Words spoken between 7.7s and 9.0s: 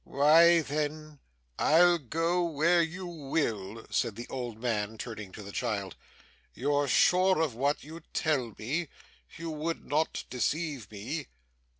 you tell me?